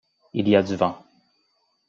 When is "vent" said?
0.75-0.97